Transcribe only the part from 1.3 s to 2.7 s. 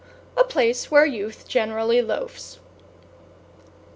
generally loafs.